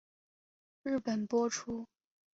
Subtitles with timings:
[0.81, 1.87] 日本播出。